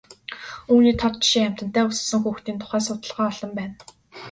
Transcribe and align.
Үүний 0.73 0.95
тод 1.01 1.13
жишээ 1.21 1.45
амьтантай 1.47 1.83
өссөн 1.91 2.21
хүүхдийн 2.23 2.59
тухай 2.61 2.81
судалгаа 2.85 3.27
олон 3.31 3.51
байна. 3.57 3.75